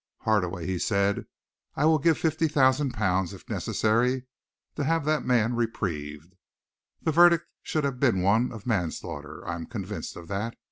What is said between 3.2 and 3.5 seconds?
if